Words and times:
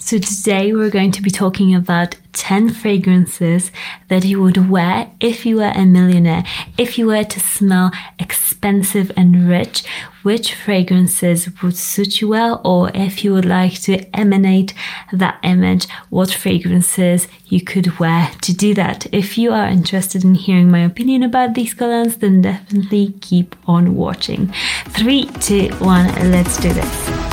So, 0.00 0.16
today 0.18 0.72
we're 0.72 0.90
going 0.90 1.10
to 1.12 1.22
be 1.22 1.30
talking 1.30 1.74
about 1.74 2.14
10 2.32 2.70
fragrances 2.70 3.72
that 4.06 4.24
you 4.24 4.40
would 4.40 4.70
wear 4.70 5.10
if 5.20 5.44
you 5.44 5.56
were 5.56 5.72
a 5.74 5.84
millionaire. 5.84 6.44
If 6.78 6.98
you 6.98 7.06
were 7.08 7.24
to 7.24 7.40
smell 7.40 7.90
expensive 8.18 9.10
and 9.16 9.48
rich, 9.48 9.84
which 10.22 10.54
fragrances 10.54 11.50
would 11.62 11.76
suit 11.76 12.20
you 12.20 12.28
well? 12.28 12.60
Or 12.64 12.90
if 12.94 13.24
you 13.24 13.32
would 13.34 13.44
like 13.44 13.80
to 13.82 14.04
emanate 14.16 14.72
that 15.12 15.40
image, 15.42 15.88
what 16.10 16.32
fragrances 16.32 17.26
you 17.46 17.60
could 17.60 17.98
wear 17.98 18.30
to 18.42 18.54
do 18.54 18.74
that? 18.74 19.12
If 19.12 19.36
you 19.36 19.52
are 19.52 19.66
interested 19.66 20.24
in 20.24 20.36
hearing 20.36 20.70
my 20.70 20.84
opinion 20.84 21.24
about 21.24 21.54
these 21.54 21.74
colognes, 21.74 22.20
then 22.20 22.40
definitely 22.40 23.14
keep 23.20 23.56
on 23.66 23.96
watching. 23.96 24.54
Three, 24.90 25.26
two, 25.40 25.68
one, 25.80 26.06
let's 26.30 26.56
do 26.58 26.72
this. 26.72 27.27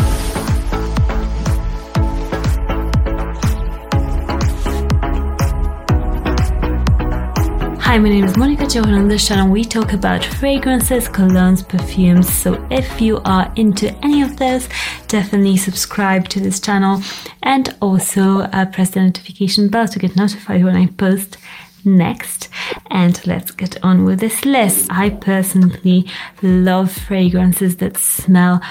Hi, 7.96 8.00
my 8.00 8.10
name 8.10 8.26
is 8.26 8.34
Monika 8.34 8.70
Cioch. 8.70 8.88
On 8.88 9.08
this 9.08 9.26
channel, 9.26 9.50
we 9.50 9.64
talk 9.64 9.94
about 9.94 10.22
fragrances, 10.22 11.08
colognes, 11.08 11.66
perfumes. 11.66 12.28
So 12.28 12.62
if 12.70 13.00
you 13.00 13.22
are 13.24 13.50
into 13.56 13.90
any 14.04 14.22
of 14.22 14.36
those, 14.36 14.68
definitely 15.08 15.56
subscribe 15.56 16.28
to 16.28 16.42
this 16.42 16.60
channel 16.60 17.02
and 17.42 17.74
also 17.82 18.40
uh, 18.40 18.66
press 18.66 18.90
the 18.90 19.02
notification 19.02 19.70
bell 19.70 19.88
to 19.88 19.98
get 19.98 20.18
notified 20.18 20.66
when 20.66 20.76
I 20.76 20.88
post 20.88 21.38
next. 21.86 22.50
And 22.88 23.26
let's 23.26 23.52
get 23.52 23.82
on 23.82 24.04
with 24.04 24.20
this 24.20 24.44
list. 24.44 24.92
I 24.92 25.12
personally 25.12 26.06
love 26.42 26.92
fragrances 26.92 27.78
that 27.78 27.96
smell 27.96 28.62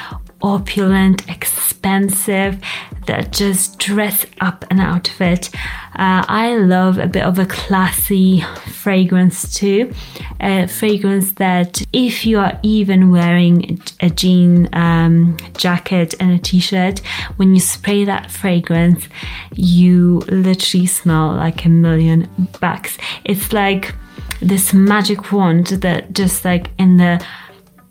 opulent, 0.44 1.26
expensive, 1.28 2.60
that 3.06 3.32
just 3.32 3.78
dress 3.78 4.26
up 4.40 4.64
an 4.70 4.78
outfit. 4.78 5.50
Uh, 5.94 6.24
I 6.28 6.56
love 6.56 6.98
a 6.98 7.06
bit 7.06 7.22
of 7.22 7.38
a 7.38 7.46
classy 7.46 8.42
fragrance 8.66 9.54
too. 9.54 9.92
A 10.40 10.66
fragrance 10.66 11.32
that, 11.32 11.82
if 11.92 12.26
you 12.26 12.38
are 12.38 12.58
even 12.62 13.10
wearing 13.10 13.80
a 14.00 14.10
jean 14.10 14.68
um, 14.74 15.36
jacket 15.56 16.14
and 16.20 16.32
a 16.32 16.38
t 16.38 16.60
shirt, 16.60 16.98
when 17.36 17.54
you 17.54 17.60
spray 17.60 18.04
that 18.04 18.30
fragrance, 18.30 19.08
you 19.54 20.18
literally 20.28 20.86
smell 20.86 21.32
like 21.32 21.64
a 21.64 21.70
million 21.70 22.28
bucks. 22.60 22.98
It's 23.24 23.52
like 23.52 23.94
this 24.42 24.74
magic 24.74 25.32
wand 25.32 25.68
that 25.68 26.12
just 26.12 26.44
like 26.44 26.68
in 26.78 26.98
the 26.98 27.24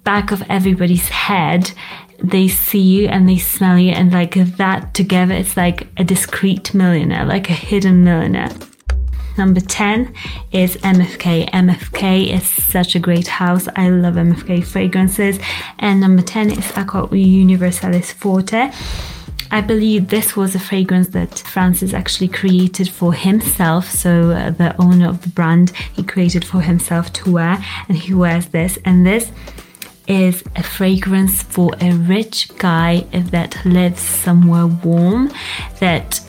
back 0.04 0.32
of 0.32 0.44
everybody's 0.50 1.08
head 1.10 1.72
they 2.24 2.48
see 2.48 2.80
you 2.80 3.08
and 3.08 3.28
they 3.28 3.38
smell 3.38 3.78
you 3.78 3.92
and 3.92 4.14
like 4.14 4.36
that 4.58 4.94
together 4.94 5.34
it's 5.34 5.58
like 5.58 5.88
a 5.98 6.04
discreet 6.04 6.74
millionaire 6.74 7.26
like 7.26 7.50
a 7.50 7.54
hidden 7.54 8.04
millionaire 8.04 8.50
Number 9.36 9.62
10 9.62 10.14
is 10.52 10.78
MFK. 10.78 11.50
MFK 11.50 12.32
is 12.32 12.48
such 12.48 12.96
a 12.96 13.00
great 13.00 13.28
house. 13.28 13.68
I 13.76 13.90
love 13.90 14.14
MFK 14.14 14.64
fragrances. 14.64 15.40
And 15.80 16.00
number 16.00 16.22
10 16.22 16.52
is 16.52 16.72
Aqua 16.78 17.10
Universalis 17.16 18.12
Forte. 18.12 18.72
I 19.50 19.62
believe 19.62 20.10
this 20.10 20.36
was 20.36 20.56
a 20.56 20.60
fragrance 20.60 21.10
that 21.10 21.40
Francis 21.40 21.94
actually 21.94 22.28
created 22.28 22.90
for 22.90 23.14
himself. 23.14 23.90
So, 23.90 24.32
uh, 24.32 24.52
the 24.52 24.76
owner 24.82 25.08
of 25.08 25.22
the 25.22 25.30
brand, 25.30 25.72
he 25.94 26.04
created 26.04 26.44
for 26.44 26.62
himself 26.62 27.14
to 27.14 27.32
wear, 27.32 27.64
and 27.88 27.98
he 27.98 28.14
wears 28.16 28.48
this. 28.48 28.80
And 28.84 29.06
this 29.06 29.32
is 30.08 30.44
a 30.56 30.64
fragrance 30.64 31.44
for 31.44 31.72
a 31.82 31.94
rich 31.94 32.50
guy 32.58 33.02
that 33.12 33.64
lives 33.66 34.02
somewhere 34.02 34.68
warm 34.68 35.32
that 35.80 36.20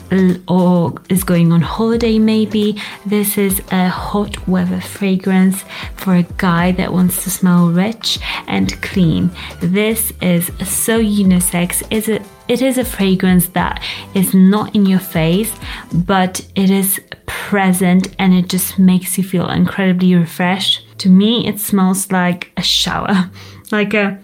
or 0.47 0.93
is 1.09 1.23
going 1.23 1.51
on 1.51 1.61
holiday 1.61 2.19
maybe. 2.19 2.81
This 3.05 3.37
is 3.37 3.61
a 3.71 3.89
hot 3.89 4.47
weather 4.47 4.81
fragrance 4.81 5.63
for 5.95 6.15
a 6.15 6.23
guy 6.37 6.71
that 6.73 6.93
wants 6.93 7.23
to 7.23 7.31
smell 7.31 7.69
rich 7.69 8.19
and 8.47 8.79
clean. 8.81 9.31
This 9.61 10.13
is 10.21 10.47
so 10.63 11.01
unisex. 11.01 11.83
Is 11.91 12.07
it 12.07 12.21
it 12.47 12.61
is 12.61 12.77
a 12.77 12.85
fragrance 12.85 13.47
that 13.49 13.83
is 14.13 14.35
not 14.35 14.75
in 14.75 14.85
your 14.85 14.99
face 14.99 15.51
but 15.91 16.45
it 16.55 16.69
is 16.69 17.01
present 17.25 18.15
and 18.19 18.33
it 18.33 18.47
just 18.47 18.77
makes 18.77 19.17
you 19.17 19.23
feel 19.23 19.49
incredibly 19.49 20.13
refreshed. 20.15 20.85
To 20.99 21.09
me 21.09 21.47
it 21.47 21.59
smells 21.59 22.11
like 22.11 22.51
a 22.55 22.61
shower 22.61 23.31
like 23.71 23.93
a 23.93 24.19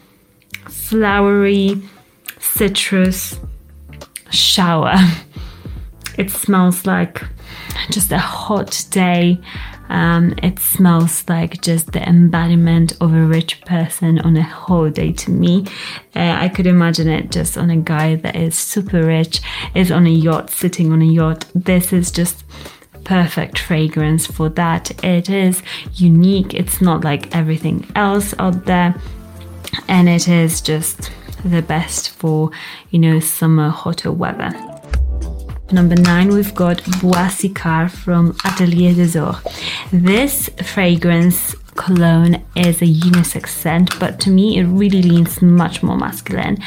flowery 0.67 1.81
citrus 2.39 3.39
shower. 4.31 4.95
It 6.17 6.29
smells 6.29 6.85
like 6.85 7.23
just 7.89 8.11
a 8.11 8.17
hot 8.17 8.85
day. 8.91 9.39
Um, 9.89 10.35
it 10.41 10.59
smells 10.59 11.23
like 11.27 11.61
just 11.61 11.91
the 11.91 12.07
embodiment 12.07 12.93
of 13.01 13.13
a 13.13 13.25
rich 13.25 13.61
person 13.61 14.19
on 14.19 14.37
a 14.37 14.43
holiday 14.43 15.11
to 15.13 15.31
me. 15.31 15.65
Uh, 16.15 16.37
I 16.39 16.49
could 16.49 16.67
imagine 16.67 17.09
it 17.09 17.31
just 17.31 17.57
on 17.57 17.69
a 17.69 17.77
guy 17.77 18.15
that 18.15 18.35
is 18.35 18.57
super 18.57 19.05
rich, 19.05 19.41
is 19.73 19.91
on 19.91 20.05
a 20.05 20.09
yacht, 20.11 20.49
sitting 20.49 20.91
on 20.91 21.01
a 21.01 21.05
yacht. 21.05 21.45
This 21.55 21.91
is 21.91 22.11
just 22.11 22.45
perfect 23.03 23.59
fragrance 23.59 24.27
for 24.27 24.47
that. 24.49 25.03
It 25.03 25.29
is 25.29 25.61
unique. 25.95 26.53
It's 26.53 26.81
not 26.81 27.03
like 27.03 27.35
everything 27.35 27.89
else 27.95 28.33
out 28.39 28.65
there 28.65 28.95
and 29.87 30.09
it 30.09 30.27
is 30.27 30.61
just 30.61 31.11
the 31.43 31.61
best 31.61 32.09
for 32.11 32.51
you 32.91 32.99
know 32.99 33.19
summer 33.19 33.69
hotter 33.69 34.11
weather. 34.11 34.51
Number 35.71 35.95
nine, 35.95 36.29
we've 36.29 36.53
got 36.53 36.83
Bois 37.01 37.29
Sikar 37.29 37.89
from 37.89 38.35
Atelier 38.43 38.93
des 38.93 39.17
Ors. 39.17 39.41
This 39.93 40.49
fragrance 40.63 41.55
cologne 41.75 42.43
is 42.55 42.81
a 42.81 42.85
unisex 42.85 43.47
scent, 43.47 43.97
but 43.97 44.19
to 44.19 44.29
me 44.29 44.57
it 44.57 44.65
really 44.65 45.01
leans 45.01 45.41
much 45.41 45.81
more 45.81 45.97
masculine. 45.97 46.57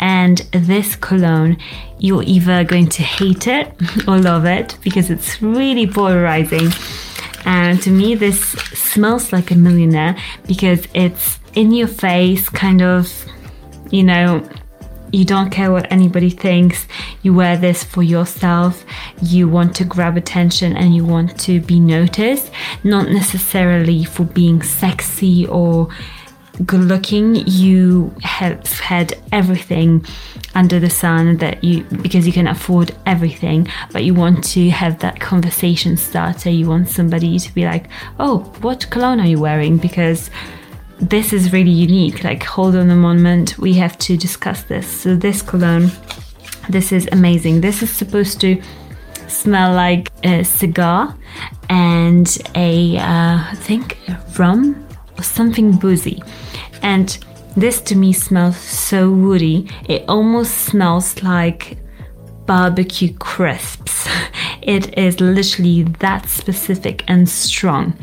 And 0.00 0.38
this 0.52 0.96
cologne, 0.96 1.56
you're 1.98 2.24
either 2.24 2.64
going 2.64 2.88
to 2.88 3.02
hate 3.02 3.46
it 3.46 3.72
or 4.08 4.18
love 4.18 4.44
it 4.44 4.76
because 4.82 5.08
it's 5.08 5.40
really 5.40 5.86
polarizing. 5.86 6.70
And 7.44 7.80
to 7.82 7.90
me, 7.90 8.14
this 8.14 8.40
smells 8.74 9.32
like 9.32 9.50
a 9.50 9.54
millionaire 9.54 10.16
because 10.46 10.86
it's 10.92 11.38
in 11.58 11.72
your 11.72 11.88
face, 11.88 12.48
kind 12.48 12.80
of, 12.80 13.12
you 13.90 14.04
know, 14.04 14.48
you 15.10 15.24
don't 15.24 15.50
care 15.50 15.72
what 15.72 15.90
anybody 15.90 16.30
thinks. 16.30 16.86
You 17.22 17.34
wear 17.34 17.56
this 17.56 17.82
for 17.82 18.04
yourself. 18.04 18.84
You 19.20 19.48
want 19.48 19.74
to 19.76 19.84
grab 19.84 20.16
attention 20.16 20.76
and 20.76 20.94
you 20.94 21.04
want 21.04 21.36
to 21.40 21.60
be 21.60 21.80
noticed, 21.80 22.52
not 22.84 23.08
necessarily 23.08 24.04
for 24.04 24.22
being 24.22 24.62
sexy 24.62 25.48
or 25.48 25.88
good 26.64 26.82
looking. 26.82 27.34
You 27.34 28.14
have 28.22 28.64
had 28.78 29.14
everything 29.32 30.06
under 30.54 30.78
the 30.78 30.90
sun 30.90 31.38
that 31.38 31.64
you 31.64 31.82
because 32.02 32.24
you 32.24 32.32
can 32.32 32.46
afford 32.46 32.94
everything, 33.04 33.66
but 33.90 34.04
you 34.04 34.14
want 34.14 34.44
to 34.52 34.70
have 34.70 35.00
that 35.00 35.18
conversation 35.18 35.96
starter. 35.96 36.50
You 36.50 36.68
want 36.68 36.88
somebody 36.88 37.36
to 37.40 37.52
be 37.52 37.64
like, 37.64 37.86
"Oh, 38.20 38.40
what 38.60 38.88
cologne 38.90 39.18
are 39.18 39.26
you 39.26 39.40
wearing?" 39.40 39.76
because 39.78 40.30
this 41.00 41.32
is 41.32 41.52
really 41.52 41.70
unique. 41.70 42.24
Like, 42.24 42.42
hold 42.42 42.76
on 42.76 42.90
a 42.90 42.96
moment, 42.96 43.58
we 43.58 43.74
have 43.74 43.98
to 43.98 44.16
discuss 44.16 44.62
this. 44.64 44.86
So, 44.86 45.16
this 45.16 45.42
cologne, 45.42 45.90
this 46.68 46.92
is 46.92 47.08
amazing. 47.12 47.60
This 47.60 47.82
is 47.82 47.90
supposed 47.90 48.40
to 48.40 48.60
smell 49.28 49.74
like 49.74 50.10
a 50.24 50.42
cigar 50.42 51.16
and 51.68 52.38
a, 52.54 52.96
uh, 52.98 53.38
I 53.50 53.54
think, 53.56 53.98
rum 54.38 54.86
or 55.16 55.22
something 55.22 55.72
boozy. 55.72 56.22
And 56.82 57.18
this 57.56 57.80
to 57.82 57.96
me 57.96 58.12
smells 58.12 58.56
so 58.56 59.10
woody. 59.10 59.68
It 59.88 60.04
almost 60.08 60.56
smells 60.58 61.22
like 61.22 61.78
barbecue 62.46 63.12
crisps. 63.14 64.08
It 64.62 64.96
is 64.98 65.20
literally 65.20 65.84
that 66.00 66.28
specific 66.28 67.04
and 67.08 67.28
strong. 67.28 67.98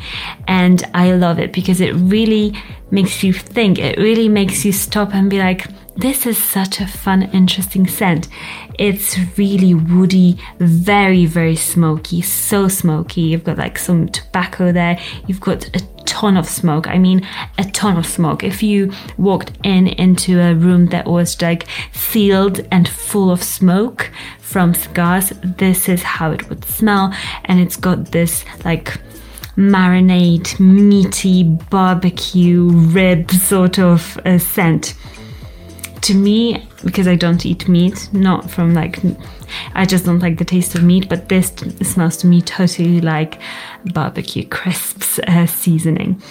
And 0.47 0.83
I 0.93 1.11
love 1.13 1.39
it 1.39 1.53
because 1.53 1.81
it 1.81 1.93
really 1.93 2.53
makes 2.91 3.23
you 3.23 3.33
think. 3.33 3.79
It 3.79 3.97
really 3.97 4.29
makes 4.29 4.65
you 4.65 4.71
stop 4.71 5.13
and 5.13 5.29
be 5.29 5.39
like, 5.39 5.67
this 5.97 6.25
is 6.25 6.37
such 6.37 6.81
a 6.81 6.87
fun, 6.87 7.23
interesting 7.33 7.87
scent. 7.87 8.27
It's 8.77 9.17
really 9.37 9.73
woody, 9.73 10.37
very, 10.59 11.25
very 11.25 11.55
smoky, 11.55 12.21
so 12.21 12.67
smoky. 12.67 13.21
You've 13.21 13.43
got 13.43 13.57
like 13.57 13.77
some 13.77 14.09
tobacco 14.09 14.71
there, 14.71 14.99
you've 15.27 15.39
got 15.41 15.67
a 15.75 15.79
ton 16.05 16.37
of 16.37 16.47
smoke. 16.47 16.87
I 16.87 16.97
mean, 16.97 17.27
a 17.57 17.63
ton 17.71 17.97
of 17.97 18.05
smoke. 18.05 18.43
If 18.43 18.63
you 18.63 18.91
walked 19.17 19.51
in 19.63 19.87
into 19.87 20.39
a 20.39 20.55
room 20.55 20.87
that 20.87 21.07
was 21.07 21.41
like 21.41 21.67
sealed 21.91 22.65
and 22.71 22.87
full 22.87 23.31
of 23.31 23.43
smoke 23.43 24.11
from 24.39 24.73
cigars, 24.73 25.33
this 25.43 25.89
is 25.89 26.03
how 26.03 26.31
it 26.31 26.49
would 26.49 26.63
smell. 26.65 27.13
And 27.45 27.59
it's 27.59 27.75
got 27.75 28.11
this 28.11 28.45
like 28.63 28.97
marinade, 29.57 30.59
meaty 30.59 31.43
barbecue 31.43 32.69
rib 32.69 33.31
sort 33.31 33.79
of 33.79 34.17
uh, 34.25 34.37
scent 34.37 34.95
to 36.05 36.13
me, 36.13 36.67
because 36.83 37.07
I 37.07 37.15
don't 37.15 37.45
eat 37.45 37.67
meat, 37.67 38.09
not 38.13 38.49
from 38.49 38.73
like, 38.73 38.99
I 39.73 39.85
just 39.85 40.05
don't 40.05 40.19
like 40.19 40.37
the 40.37 40.45
taste 40.45 40.75
of 40.75 40.83
meat, 40.83 41.09
but 41.09 41.29
this 41.29 41.47
smells 41.81 42.17
to 42.17 42.27
me 42.27 42.41
totally 42.41 43.01
like 43.01 43.39
barbecue 43.93 44.45
crisps 44.47 45.19
uh, 45.19 45.47
seasoning. 45.47 46.21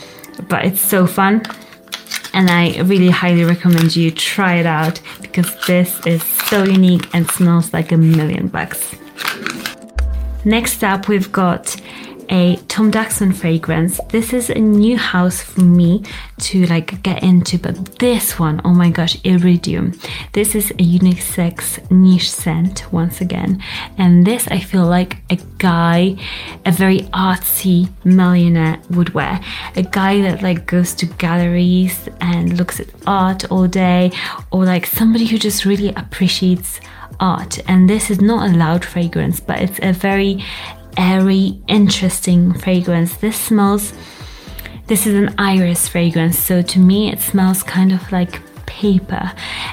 But 0.48 0.64
it's 0.64 0.80
so 0.80 1.06
fun. 1.06 1.42
And 2.32 2.50
I 2.50 2.80
really 2.82 3.10
highly 3.10 3.44
recommend 3.44 3.96
you 3.96 4.10
try 4.10 4.54
it 4.54 4.66
out 4.66 5.00
because 5.20 5.54
this 5.66 6.04
is 6.06 6.22
so 6.22 6.62
unique 6.64 7.12
and 7.12 7.28
smells 7.30 7.72
like 7.72 7.90
a 7.90 7.96
million 7.96 8.48
bucks. 8.48 8.94
Next 10.44 10.84
up, 10.84 11.08
we've 11.08 11.32
got 11.32 11.76
a 12.28 12.56
Tom 12.68 12.90
Dixon 12.90 13.32
fragrance. 13.32 14.00
This 14.10 14.32
is 14.32 14.50
a 14.50 14.58
new 14.58 14.96
house 14.96 15.42
for 15.42 15.60
me 15.60 16.02
to 16.40 16.66
like 16.66 17.02
get 17.02 17.22
into, 17.22 17.58
but 17.58 17.98
this 17.98 18.38
one, 18.38 18.60
oh 18.64 18.74
my 18.74 18.90
gosh, 18.90 19.16
Iridium. 19.24 19.98
This 20.32 20.54
is 20.54 20.70
a 20.72 20.74
unisex 20.74 21.90
niche 21.90 22.30
scent 22.30 22.92
once 22.92 23.20
again, 23.20 23.62
and 23.98 24.26
this 24.26 24.48
I 24.48 24.60
feel 24.60 24.86
like 24.86 25.18
a 25.30 25.36
guy, 25.58 26.16
a 26.64 26.72
very 26.72 27.00
artsy 27.12 27.88
millionaire 28.04 28.80
would 28.90 29.14
wear. 29.14 29.40
A 29.76 29.82
guy 29.82 30.20
that 30.22 30.42
like 30.42 30.66
goes 30.66 30.94
to 30.94 31.06
galleries 31.06 32.08
and 32.20 32.56
looks 32.58 32.80
at 32.80 32.88
art 33.06 33.50
all 33.50 33.66
day, 33.66 34.12
or 34.50 34.64
like 34.64 34.86
somebody 34.86 35.26
who 35.26 35.38
just 35.38 35.64
really 35.64 35.88
appreciates 35.94 36.80
art. 37.20 37.58
And 37.68 37.88
this 37.88 38.10
is 38.10 38.20
not 38.20 38.50
a 38.50 38.56
loud 38.56 38.84
fragrance, 38.84 39.40
but 39.40 39.60
it's 39.60 39.78
a 39.82 39.92
very 39.92 40.44
airy, 40.96 41.60
interesting 41.68 42.54
fragrance. 42.54 43.16
This 43.16 43.38
smells, 43.38 43.92
this 44.86 45.06
is 45.06 45.14
an 45.14 45.34
iris 45.38 45.88
fragrance, 45.88 46.38
so 46.38 46.62
to 46.62 46.78
me 46.78 47.10
it 47.10 47.20
smells 47.20 47.62
kind 47.62 47.92
of 47.92 48.12
like 48.12 48.40
paper. 48.66 49.32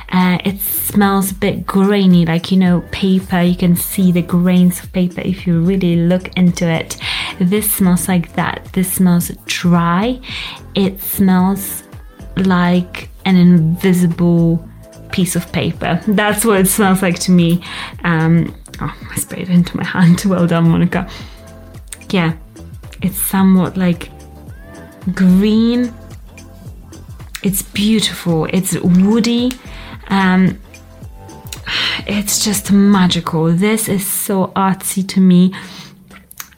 Uh, 0.09 0.38
it 0.45 0.59
smells 0.59 1.31
a 1.31 1.35
bit 1.35 1.65
grainy, 1.65 2.25
like 2.25 2.51
you 2.51 2.57
know, 2.57 2.81
paper. 2.91 3.41
You 3.41 3.56
can 3.56 3.75
see 3.75 4.12
the 4.12 4.21
grains 4.21 4.83
of 4.83 4.91
paper 4.94 5.21
if 5.21 5.47
you 5.47 5.62
really 5.62 5.95
look 5.95 6.27
into 6.38 6.68
it. 6.69 6.97
This 7.39 7.71
smells 7.71 8.07
like 8.07 8.33
that. 8.33 8.68
This 8.73 8.94
smells 8.94 9.31
dry. 9.45 10.19
It 10.75 11.01
smells 11.01 11.83
like 12.38 13.09
an 13.25 13.35
invisible 13.35 14.68
piece 15.12 15.35
of 15.35 15.51
paper. 15.51 16.01
That's 16.07 16.45
what 16.45 16.62
it 16.62 16.68
smells 16.68 17.01
like 17.01 17.19
to 17.19 17.31
me. 17.31 17.63
Um, 18.03 18.56
oh, 18.81 19.07
I 19.12 19.16
sprayed 19.16 19.50
it 19.50 19.54
into 19.54 19.78
my 19.78 19.86
hand. 19.86 20.24
Well 20.25 20.48
done, 20.48 20.66
Monika. 20.66 21.10
Yeah, 22.10 22.33
it's 23.01 23.18
somewhat 23.18 23.78
like 23.78 24.10
green. 25.13 25.94
It's 27.44 27.62
beautiful. 27.62 28.45
It's 28.45 28.78
woody. 28.80 29.51
Um, 30.10 30.60
it's 32.07 32.44
just 32.44 32.72
magical. 32.72 33.51
This 33.51 33.88
is 33.88 34.06
so 34.06 34.48
artsy 34.48 35.07
to 35.10 35.19
me 35.19 35.54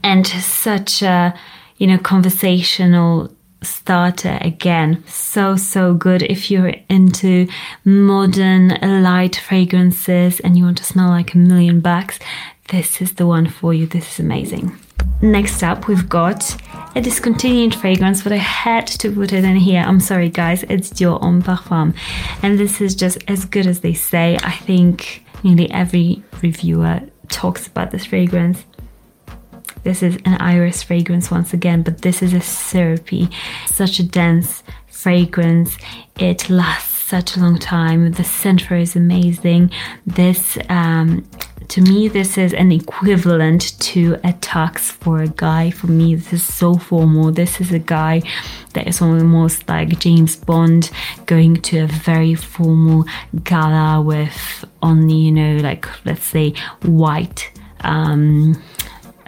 and 0.04 0.28
such 0.28 1.02
a, 1.02 1.34
you 1.78 1.88
know, 1.88 1.98
conversational 1.98 3.33
starter 3.64 4.38
again. 4.42 5.04
So, 5.08 5.56
so 5.56 5.94
good 5.94 6.22
if 6.24 6.52
you're 6.52 6.74
into 6.90 7.48
modern 7.86 8.70
light 9.04 9.36
fragrances 9.36 10.40
and 10.40 10.58
you 10.58 10.66
want 10.66 10.78
to 10.78 10.84
smell 10.84 11.10
like 11.10 11.34
a 11.34 11.38
million 11.38 11.80
bucks. 11.80 12.20
This 12.70 13.02
is 13.02 13.14
the 13.14 13.28
one 13.28 13.48
for 13.48 13.74
you. 13.74 13.88
This 13.88 14.14
is 14.14 14.20
amazing. 14.20 14.78
Next 15.22 15.64
up, 15.64 15.88
we've 15.88 16.08
got 16.10 16.56
a 16.96 17.02
discontinued 17.02 17.74
fragrance, 17.76 18.24
but 18.24 18.32
I 18.32 18.38
had 18.38 18.88
to 18.88 19.12
put 19.12 19.32
it 19.32 19.44
in 19.44 19.56
here. 19.56 19.82
I'm 19.82 20.00
sorry, 20.00 20.30
guys. 20.30 20.64
It's 20.64 20.90
Dior 20.90 21.20
Homme 21.22 21.42
Parfum. 21.42 21.96
And 22.42 22.60
this 22.60 22.82
is 22.82 22.94
just 22.94 23.18
as 23.28 23.46
good 23.46 23.68
as 23.68 23.80
they 23.80 23.94
say. 23.94 24.38
I 24.44 24.52
think 24.52 25.24
nearly 25.44 25.70
every 25.72 26.24
reviewer 26.42 27.02
talks 27.30 27.68
about 27.68 27.92
this 27.92 28.06
fragrance. 28.06 28.64
This 29.84 30.02
is 30.02 30.18
an 30.26 30.36
iris 30.40 30.84
fragrance 30.84 31.30
once 31.30 31.54
again, 31.54 31.84
but 31.84 32.02
this 32.02 32.22
is 32.22 32.34
a 32.34 32.42
syrupy, 32.42 33.30
such 33.68 34.00
a 34.00 34.04
dense 34.04 34.64
fragrance. 34.88 35.78
It 36.18 36.50
lasts 36.50 36.94
such 37.04 37.36
a 37.36 37.40
long 37.40 37.60
time. 37.60 38.12
The 38.14 38.24
center 38.24 38.76
is 38.76 38.96
amazing. 38.96 39.72
This, 40.08 40.58
um, 40.70 41.28
to 41.68 41.82
me, 41.82 42.08
this 42.08 42.38
is 42.38 42.54
an 42.54 42.72
equivalent 42.72 43.78
to 43.82 44.16
a 44.24 44.34
tux 44.34 44.80
for 44.80 45.22
a 45.22 45.28
guy. 45.28 45.70
For 45.70 45.88
me, 45.88 46.16
this 46.16 46.34
is 46.34 46.44
so 46.44 46.76
formal. 46.76 47.32
This 47.32 47.60
is 47.60 47.72
a 47.72 47.80
guy 47.80 48.22
that 48.74 48.88
is 48.88 49.02
almost 49.02 49.68
like 49.68 50.00
James 50.00 50.36
Bond 50.36 50.90
going 51.26 51.58
to 51.68 51.80
a 51.80 51.88
very 51.88 52.36
formal 52.36 53.06
gala 53.44 54.02
with 54.02 54.66
only, 54.82 55.16
you 55.16 55.32
know, 55.32 55.58
like 55.58 55.86
let's 56.06 56.26
say 56.26 56.54
white. 56.82 57.52
Um, 57.82 58.62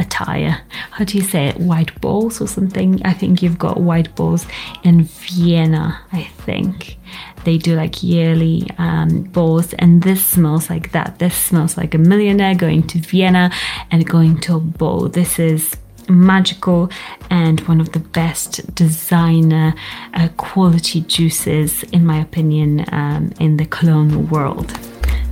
attire. 0.05 0.61
How 0.91 1.03
do 1.05 1.17
you 1.17 1.23
say 1.23 1.47
it? 1.47 1.57
White 1.59 1.99
balls 2.01 2.41
or 2.41 2.47
something? 2.47 3.01
I 3.05 3.13
think 3.13 3.41
you've 3.41 3.59
got 3.59 3.79
white 3.79 4.13
balls 4.15 4.45
in 4.83 5.03
Vienna, 5.03 5.99
I 6.11 6.23
think. 6.45 6.97
They 7.43 7.57
do 7.57 7.75
like 7.75 8.01
yearly 8.01 8.67
um, 8.77 9.23
balls, 9.23 9.73
and 9.73 10.01
this 10.03 10.25
smells 10.25 10.69
like 10.69 10.91
that. 10.91 11.19
This 11.19 11.35
smells 11.35 11.77
like 11.77 11.93
a 11.93 11.97
millionaire 11.97 12.55
going 12.55 12.87
to 12.87 12.99
Vienna 12.99 13.51
and 13.91 14.07
going 14.07 14.39
to 14.41 14.55
a 14.55 14.59
ball. 14.59 15.09
This 15.09 15.39
is 15.39 15.75
magical 16.07 16.89
and 17.29 17.59
one 17.61 17.81
of 17.81 17.91
the 17.91 17.99
best 17.99 18.75
designer 18.75 19.73
uh, 20.13 20.29
quality 20.37 21.01
juices, 21.01 21.83
in 21.83 22.05
my 22.05 22.19
opinion, 22.19 22.85
um, 22.91 23.31
in 23.39 23.57
the 23.57 23.65
cologne 23.65 24.27
world. 24.29 24.71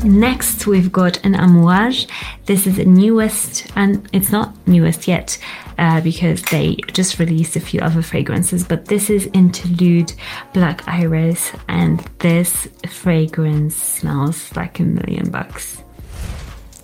Next, 0.04 0.68
we've 0.68 0.92
got 0.92 1.24
an 1.26 1.34
Amouage. 1.34 2.10
This 2.46 2.68
is 2.68 2.76
the 2.76 2.84
newest, 2.84 3.72
and 3.78 4.06
it's 4.12 4.34
not 4.34 4.54
newest 4.68 5.08
yet 5.08 5.38
uh, 5.78 6.02
because 6.02 6.42
they 6.44 6.76
just 6.92 7.20
released 7.20 7.56
a 7.56 7.62
few 7.62 7.80
other 7.80 8.02
fragrances, 8.02 8.66
but 8.66 8.86
this 8.86 9.10
is 9.10 9.30
Interlude 9.34 10.12
Black 10.54 10.86
Iris, 10.90 11.54
and 11.70 12.02
this 12.20 12.68
fragrance 12.90 13.76
smells 13.76 14.54
like 14.58 14.80
a 14.82 14.84
million 14.84 15.32
bucks. 15.32 15.82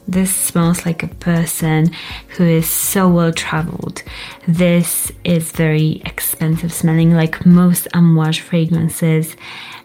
This 0.08 0.34
smells 0.34 0.86
like 0.86 1.04
a 1.04 1.08
person 1.08 1.92
who 2.30 2.46
is 2.46 2.70
so 2.70 3.10
well 3.10 3.34
traveled. 3.34 4.02
This 4.48 5.12
is 5.26 5.52
very 5.52 6.02
expensive 6.06 6.72
smelling, 6.72 7.14
like 7.14 7.46
most 7.46 7.90
Amouage 7.94 8.40
fragrances. 8.40 9.36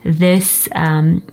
This 0.05 0.69
um, 0.77 1.27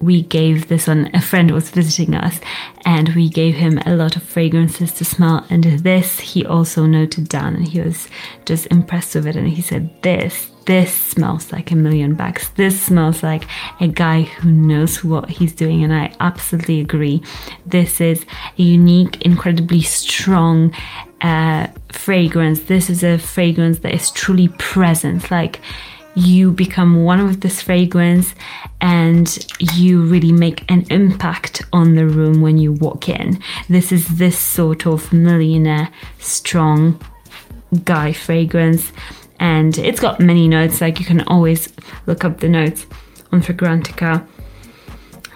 we 0.00 0.22
gave 0.22 0.68
this 0.68 0.86
one, 0.86 1.10
a 1.12 1.20
friend 1.20 1.50
was 1.50 1.70
visiting 1.70 2.14
us, 2.14 2.40
and 2.84 3.08
we 3.10 3.28
gave 3.28 3.54
him 3.54 3.78
a 3.84 3.96
lot 3.96 4.16
of 4.16 4.22
fragrances 4.22 4.92
to 4.92 5.04
smell. 5.04 5.44
And 5.50 5.64
this 5.64 6.20
he 6.20 6.46
also 6.46 6.86
noted 6.86 7.28
down, 7.28 7.56
and 7.56 7.66
he 7.66 7.80
was 7.80 8.08
just 8.44 8.66
impressed 8.66 9.14
with 9.14 9.26
it. 9.26 9.36
And 9.36 9.48
he 9.48 9.60
said, 9.60 9.90
This, 10.02 10.50
this 10.66 10.94
smells 10.94 11.50
like 11.50 11.72
a 11.72 11.76
million 11.76 12.14
bucks. 12.14 12.50
This 12.50 12.80
smells 12.80 13.22
like 13.22 13.44
a 13.80 13.88
guy 13.88 14.22
who 14.22 14.52
knows 14.52 15.02
what 15.02 15.28
he's 15.28 15.52
doing. 15.52 15.82
And 15.82 15.92
I 15.92 16.14
absolutely 16.20 16.80
agree. 16.80 17.22
This 17.66 18.00
is 18.00 18.24
a 18.58 18.62
unique, 18.62 19.22
incredibly 19.22 19.82
strong 19.82 20.72
uh, 21.22 21.66
fragrance. 21.90 22.60
This 22.60 22.88
is 22.88 23.02
a 23.02 23.18
fragrance 23.18 23.80
that 23.80 23.94
is 23.94 24.12
truly 24.12 24.48
present. 24.58 25.30
Like, 25.30 25.60
you 26.18 26.50
become 26.50 27.04
one 27.04 27.24
with 27.26 27.40
this 27.42 27.62
fragrance 27.62 28.34
and 28.80 29.46
you 29.60 30.02
really 30.02 30.32
make 30.32 30.68
an 30.70 30.84
impact 30.90 31.62
on 31.72 31.94
the 31.94 32.06
room 32.06 32.40
when 32.40 32.58
you 32.58 32.72
walk 32.72 33.08
in. 33.08 33.40
This 33.68 33.92
is 33.92 34.18
this 34.18 34.36
sort 34.36 34.86
of 34.86 35.12
millionaire 35.12 35.88
strong 36.18 37.00
guy 37.84 38.12
fragrance 38.12 38.92
and 39.38 39.78
it's 39.78 40.00
got 40.00 40.18
many 40.18 40.48
notes 40.48 40.80
like 40.80 40.98
you 40.98 41.06
can 41.06 41.20
always 41.28 41.72
look 42.06 42.24
up 42.24 42.40
the 42.40 42.48
notes 42.48 42.86
on 43.30 43.40
Fragrantica. 43.40 44.26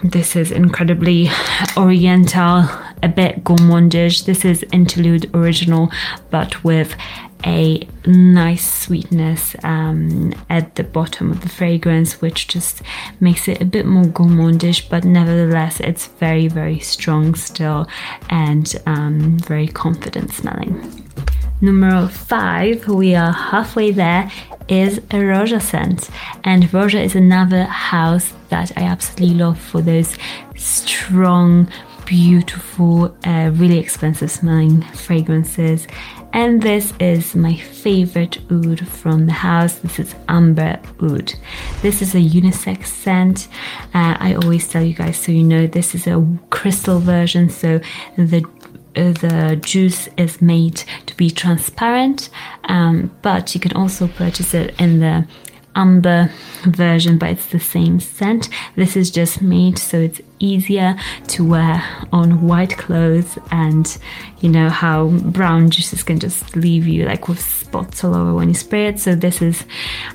This 0.03 0.35
is 0.35 0.51
incredibly 0.51 1.29
oriental 1.77 2.67
a 3.03 3.09
bit 3.09 3.43
gourmandish. 3.43 4.25
This 4.25 4.45
is 4.45 4.63
Interlude 4.71 5.29
Original, 5.35 5.91
but 6.31 6.63
with 6.63 6.95
a 7.45 7.85
nice 8.05 8.83
sweetness 8.83 9.55
um, 9.63 10.33
at 10.49 10.75
the 10.75 10.83
bottom 10.83 11.29
of 11.29 11.41
the 11.41 11.49
fragrance, 11.49 12.21
which 12.21 12.47
just 12.47 12.81
makes 13.19 13.49
it 13.49 13.61
a 13.61 13.65
bit 13.65 13.85
more 13.85 14.05
gourmandish, 14.05 14.89
but 14.89 15.03
nevertheless, 15.03 15.81
it's 15.81 16.07
very, 16.07 16.47
very 16.47 16.79
strong 16.79 17.35
still 17.35 17.85
and 18.29 18.81
um, 18.85 19.37
very 19.39 19.67
confident 19.67 20.31
smelling. 20.31 21.03
Number 21.59 22.07
five, 22.07 22.87
we 22.87 23.15
are 23.15 23.33
halfway 23.33 23.91
there, 23.91 24.31
is 24.69 24.97
a 24.97 25.19
Roja 25.31 25.61
scent. 25.61 26.09
And 26.45 26.63
Roja 26.65 27.03
is 27.03 27.15
another 27.15 27.63
house 27.63 28.33
that 28.49 28.71
I 28.77 28.83
absolutely 28.83 29.37
love 29.37 29.59
for 29.59 29.81
those 29.81 30.15
strong, 30.55 31.69
beautiful, 32.05 33.15
uh, 33.25 33.51
really 33.53 33.79
expensive 33.79 34.31
smelling 34.31 34.81
fragrances. 34.93 35.87
And 36.33 36.61
this 36.61 36.93
is 36.99 37.35
my 37.35 37.55
favorite 37.55 38.39
oud 38.51 38.87
from 38.87 39.27
the 39.27 39.33
house. 39.33 39.75
This 39.75 39.99
is 39.99 40.15
Amber 40.27 40.79
Oud. 41.01 41.33
This 41.81 42.01
is 42.01 42.15
a 42.15 42.19
unisex 42.19 42.87
scent. 42.87 43.47
Uh, 43.93 44.17
I 44.19 44.35
always 44.35 44.67
tell 44.67 44.83
you 44.83 44.93
guys 44.93 45.17
so 45.17 45.31
you 45.31 45.43
know 45.43 45.67
this 45.67 45.93
is 45.93 46.07
a 46.07 46.25
crystal 46.49 46.99
version, 46.99 47.49
so 47.49 47.79
the 48.17 48.43
the 48.95 49.59
juice 49.63 50.07
is 50.17 50.41
made 50.41 50.83
to 51.07 51.17
be 51.17 51.31
transparent, 51.31 52.29
um, 52.65 53.11
but 53.23 53.55
you 53.55 53.61
can 53.61 53.73
also 53.73 54.07
purchase 54.07 54.53
it 54.53 54.79
in 54.79 54.99
the 54.99 55.27
amber 55.75 56.31
version, 56.65 57.17
but 57.17 57.29
it's 57.29 57.47
the 57.47 57.59
same 57.59 57.99
scent. 57.99 58.49
This 58.75 58.95
is 58.95 59.11
just 59.11 59.41
made 59.41 59.77
so 59.77 59.99
it's 59.99 60.21
easier 60.39 60.95
to 61.27 61.45
wear 61.47 61.83
on 62.11 62.47
white 62.47 62.77
clothes, 62.77 63.37
and 63.51 63.97
you 64.41 64.49
know 64.49 64.69
how 64.69 65.07
brown 65.07 65.69
juices 65.69 66.03
can 66.03 66.19
just 66.19 66.55
leave 66.55 66.87
you 66.87 67.05
like 67.05 67.27
with 67.27 67.39
spots 67.39 68.03
all 68.03 68.15
over 68.15 68.33
when 68.33 68.49
you 68.49 68.55
spray 68.55 68.87
it. 68.87 68.99
So, 68.99 69.15
this 69.15 69.41
is, 69.41 69.65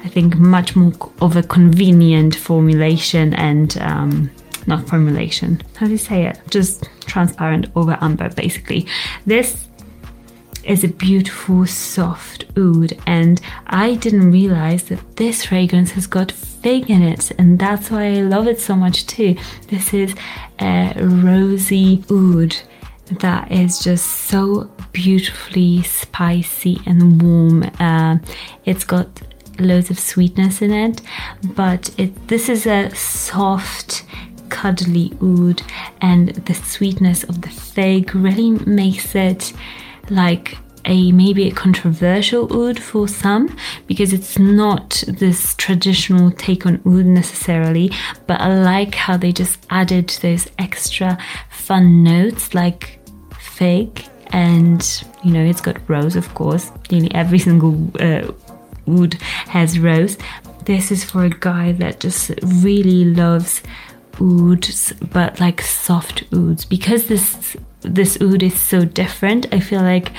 I 0.04 0.08
think, 0.08 0.36
much 0.36 0.76
more 0.76 0.92
of 1.20 1.36
a 1.36 1.42
convenient 1.42 2.34
formulation 2.34 3.34
and 3.34 3.76
um, 3.78 4.30
not 4.66 4.88
formulation. 4.88 5.62
How 5.76 5.86
do 5.86 5.92
you 5.92 5.98
say 5.98 6.26
it? 6.26 6.38
Just 6.50 6.88
transparent 7.06 7.66
over 7.74 7.96
amber, 8.00 8.28
basically. 8.28 8.86
This 9.26 9.67
is 10.64 10.84
a 10.84 10.88
beautiful, 10.88 11.66
soft 11.66 12.44
oud, 12.56 12.92
and 13.06 13.40
I 13.66 13.94
didn't 13.94 14.30
realize 14.30 14.84
that 14.84 15.16
this 15.16 15.44
fragrance 15.44 15.92
has 15.92 16.06
got 16.06 16.32
fig 16.32 16.90
in 16.90 17.02
it, 17.02 17.30
and 17.38 17.58
that's 17.58 17.90
why 17.90 18.06
I 18.06 18.22
love 18.22 18.46
it 18.46 18.60
so 18.60 18.74
much 18.74 19.06
too. 19.06 19.36
This 19.68 19.94
is 19.94 20.14
a 20.60 20.94
rosy 20.98 22.04
oud 22.10 22.56
that 23.20 23.50
is 23.50 23.78
just 23.78 24.06
so 24.06 24.70
beautifully 24.92 25.82
spicy 25.82 26.80
and 26.86 27.22
warm. 27.22 27.70
Uh, 27.80 28.18
it's 28.64 28.84
got 28.84 29.08
loads 29.58 29.90
of 29.90 29.98
sweetness 29.98 30.62
in 30.62 30.72
it, 30.72 31.00
but 31.42 31.90
it 31.98 32.28
this 32.28 32.48
is 32.48 32.66
a 32.66 32.94
soft 32.94 34.04
cuddly 34.48 35.12
oud 35.22 35.62
and 36.00 36.28
the 36.28 36.54
sweetness 36.54 37.22
of 37.24 37.42
the 37.42 37.50
fig 37.50 38.14
really 38.14 38.50
makes 38.50 39.14
it 39.14 39.52
like 40.10 40.56
a 40.84 41.12
maybe 41.12 41.48
a 41.48 41.50
controversial 41.52 42.50
oud 42.52 42.80
for 42.80 43.08
some 43.08 43.54
because 43.86 44.12
it's 44.12 44.38
not 44.38 45.02
this 45.08 45.54
traditional 45.56 46.30
take 46.30 46.64
on 46.64 46.80
oud 46.86 47.04
necessarily 47.04 47.90
but 48.26 48.40
i 48.40 48.56
like 48.62 48.94
how 48.94 49.16
they 49.16 49.32
just 49.32 49.66
added 49.70 50.08
those 50.22 50.48
extra 50.58 51.18
fun 51.50 52.02
notes 52.04 52.54
like 52.54 53.00
fig 53.58 54.08
and 54.30 55.04
you 55.24 55.32
know 55.32 55.44
it's 55.44 55.60
got 55.60 55.76
rose 55.88 56.16
of 56.16 56.32
course. 56.34 56.70
Nearly 56.90 57.12
every 57.14 57.38
single 57.48 57.74
uh, 58.00 58.30
oud 58.88 59.14
has 59.48 59.78
rose. 59.78 60.16
This 60.64 60.92
is 60.92 61.02
for 61.02 61.24
a 61.24 61.30
guy 61.30 61.72
that 61.72 62.00
just 62.00 62.30
really 62.42 63.04
loves 63.06 63.62
ouds, 64.20 64.92
but 65.12 65.40
like 65.40 65.60
soft 65.62 66.24
ouds. 66.34 66.64
Because 66.64 67.06
this 67.06 67.56
this 67.82 68.18
oud 68.20 68.42
is 68.42 68.58
so 68.58 68.84
different, 68.84 69.46
I 69.52 69.60
feel 69.60 69.82
like 69.82 70.12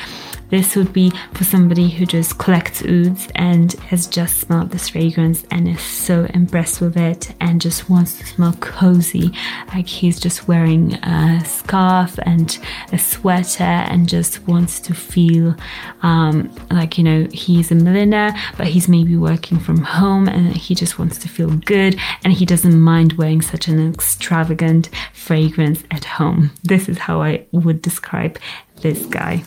this 0.50 0.76
would 0.76 0.92
be 0.94 1.12
for 1.34 1.44
somebody 1.44 1.90
who 1.90 2.06
just 2.06 2.38
collects 2.38 2.84
ouds 2.84 3.28
and 3.36 3.74
has 3.74 4.08
just 4.08 4.40
smelled 4.40 4.72
this 4.72 4.90
fragrance 4.90 5.44
and 5.52 5.68
is 5.68 5.82
so 5.82 6.26
impressed 6.34 6.82
with 6.82 6.98
it 6.98 7.34
and 7.40 7.62
just 7.62 7.90
wants 7.90 8.18
to 8.18 8.26
smell 8.26 8.54
cozy. 8.54 9.32
Like 9.74 9.88
he's 9.88 10.20
just 10.20 10.48
wearing 10.48 10.94
a 10.96 11.44
scarf 11.46 12.18
and 12.24 12.58
a 12.92 12.98
sweater 12.98 13.64
and 13.64 14.10
just 14.10 14.48
wants 14.48 14.80
to 14.82 14.94
feel 14.94 15.56
um, 16.02 16.54
like, 16.72 16.98
you 16.98 17.04
know, 17.04 17.28
he's 17.32 17.72
a 17.72 17.76
millionaire, 17.76 18.36
but 18.58 18.68
he's 18.68 18.88
maybe 18.88 19.16
working 19.16 19.60
from 19.60 19.78
home 19.84 20.28
and 20.28 20.56
he 20.56 20.76
just 20.76 20.98
wants 20.98 21.18
to 21.20 21.30
feel 21.30 21.50
good 21.50 22.00
and 22.24 22.34
he 22.34 22.46
doesn't 22.46 22.80
mind 22.80 23.14
wearing 23.14 23.42
such 23.42 23.68
an 23.68 23.92
extravagant 23.92 24.90
fragrance 25.14 25.84
at 25.92 26.06
home. 26.06 26.52
This 26.64 26.90
is 26.90 26.98
how 26.98 27.22
I 27.22 27.46
would 27.52 27.82
describe 27.82 28.40
this 28.82 29.06
guy. 29.06 29.44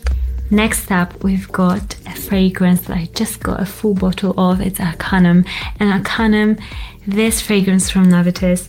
Next 0.52 0.92
up, 0.92 1.24
we've 1.24 1.50
got 1.50 1.96
a 2.06 2.14
fragrance 2.14 2.82
that 2.82 2.98
I 2.98 3.06
just 3.14 3.42
got 3.42 3.58
a 3.58 3.64
full 3.64 3.94
bottle 3.94 4.38
of. 4.38 4.60
It's 4.60 4.80
Arcanum. 4.80 5.46
And 5.80 5.90
Arcanum, 5.90 6.58
this 7.06 7.40
fragrance 7.40 7.88
from 7.88 8.10
Navitus, 8.10 8.68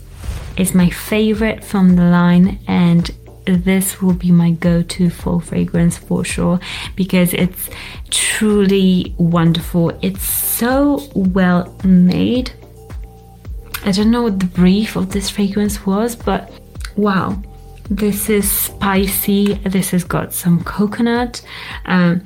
is 0.56 0.74
my 0.74 0.88
favorite 0.88 1.62
from 1.62 1.96
the 1.96 2.04
line. 2.04 2.58
And 2.66 3.10
this 3.44 4.00
will 4.00 4.14
be 4.14 4.30
my 4.30 4.52
go 4.52 4.80
to 4.80 5.10
fall 5.10 5.40
fragrance 5.40 5.98
for 5.98 6.24
sure 6.24 6.58
because 6.96 7.34
it's 7.34 7.68
truly 8.08 9.14
wonderful. 9.18 9.90
It's 10.00 10.26
so 10.26 11.06
well 11.14 11.76
made. 11.84 12.50
I 13.84 13.90
don't 13.90 14.10
know 14.10 14.22
what 14.22 14.40
the 14.40 14.46
brief 14.46 14.96
of 14.96 15.12
this 15.12 15.28
fragrance 15.28 15.84
was, 15.84 16.16
but 16.16 16.50
wow 16.96 17.42
this 17.90 18.30
is 18.30 18.50
spicy. 18.50 19.54
This 19.54 19.90
has 19.90 20.04
got 20.04 20.32
some 20.32 20.64
coconut. 20.64 21.42
Um, 21.84 22.22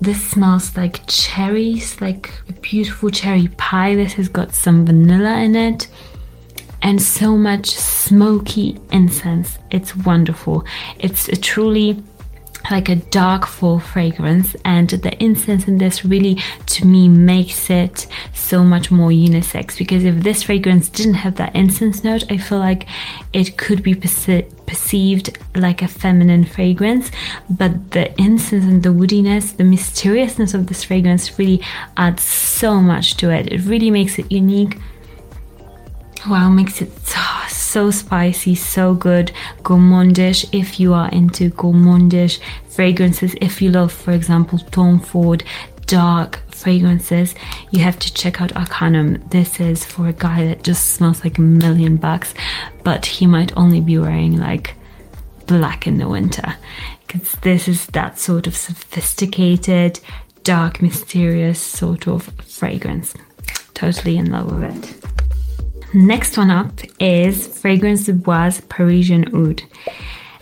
this 0.00 0.30
smells 0.30 0.76
like 0.76 1.06
cherries, 1.06 2.00
like 2.00 2.32
a 2.48 2.52
beautiful 2.54 3.10
cherry 3.10 3.48
pie. 3.56 3.94
This 3.94 4.14
has 4.14 4.28
got 4.28 4.54
some 4.54 4.84
vanilla 4.84 5.38
in 5.38 5.54
it 5.54 5.88
and 6.82 7.00
so 7.00 7.36
much 7.36 7.70
smoky 7.70 8.78
incense. 8.90 9.58
It's 9.70 9.96
wonderful. 9.96 10.64
It's 10.98 11.28
a 11.28 11.36
truly 11.36 12.02
like 12.70 12.88
a 12.88 12.96
dark 12.96 13.46
fall 13.46 13.80
fragrance 13.80 14.54
and 14.64 14.88
the 14.88 15.12
incense 15.22 15.66
in 15.66 15.78
this 15.78 16.04
really 16.04 16.40
to 16.66 16.86
me 16.86 17.08
makes 17.08 17.68
it 17.70 18.06
so 18.34 18.62
much 18.62 18.88
more 18.88 19.10
unisex 19.10 19.76
because 19.76 20.04
if 20.04 20.14
this 20.22 20.44
fragrance 20.44 20.88
didn't 20.88 21.14
have 21.14 21.34
that 21.34 21.54
incense 21.56 22.04
note 22.04 22.22
i 22.30 22.36
feel 22.36 22.60
like 22.60 22.86
it 23.32 23.56
could 23.56 23.82
be 23.82 23.94
perceived 24.72 25.26
like 25.54 25.82
a 25.82 25.88
feminine 26.02 26.44
fragrance 26.44 27.10
but 27.50 27.72
the 27.90 28.04
incense 28.18 28.64
and 28.64 28.82
the 28.82 28.88
woodiness 28.88 29.54
the 29.58 29.64
mysteriousness 29.64 30.54
of 30.54 30.66
this 30.68 30.82
fragrance 30.84 31.38
really 31.38 31.60
adds 31.96 32.22
so 32.62 32.80
much 32.80 33.16
to 33.16 33.30
it. 33.30 33.52
It 33.52 33.60
really 33.66 33.90
makes 33.90 34.18
it 34.18 34.30
unique. 34.30 34.78
Wow 36.28 36.48
makes 36.50 36.80
it 36.80 36.90
so, 37.06 37.20
so 37.48 37.90
spicy 37.90 38.54
so 38.54 38.94
good. 38.94 39.32
Gourmandish 39.62 40.48
if 40.52 40.78
you 40.80 40.94
are 40.94 41.10
into 41.10 41.50
gourmandish 41.50 42.38
fragrances 42.68 43.34
if 43.40 43.60
you 43.60 43.70
love 43.70 43.92
for 43.92 44.12
example 44.12 44.58
tom 44.70 44.98
ford 44.98 45.44
dark 45.86 46.41
fragrances 46.62 47.34
you 47.70 47.80
have 47.80 47.98
to 47.98 48.12
check 48.14 48.40
out 48.40 48.54
arcanum. 48.56 49.22
This 49.28 49.60
is 49.60 49.84
for 49.84 50.08
a 50.08 50.12
guy 50.12 50.46
that 50.46 50.62
just 50.62 50.94
smells 50.94 51.24
like 51.24 51.38
a 51.38 51.42
million 51.42 51.96
bucks 51.96 52.34
but 52.84 53.04
he 53.06 53.26
might 53.26 53.56
only 53.56 53.80
be 53.80 53.98
wearing 53.98 54.38
like 54.38 54.74
black 55.46 55.86
in 55.86 55.98
the 55.98 56.08
winter. 56.08 56.56
Because 57.06 57.32
this 57.42 57.68
is 57.68 57.86
that 57.88 58.18
sort 58.18 58.46
of 58.46 58.56
sophisticated 58.56 60.00
dark 60.44 60.82
mysterious 60.82 61.60
sort 61.60 62.08
of 62.08 62.24
fragrance. 62.44 63.14
Totally 63.74 64.16
in 64.16 64.30
love 64.30 64.52
with 64.52 64.64
it. 64.64 65.94
Next 65.94 66.38
one 66.38 66.50
up 66.50 66.80
is 66.98 67.46
Fragrance 67.46 68.08
Bois 68.08 68.52
Parisian 68.68 69.34
Oud. 69.34 69.62